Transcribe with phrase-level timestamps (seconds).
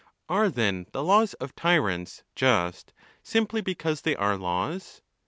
[0.27, 5.03] Are then the laws of tyrants just, simply because they are laws?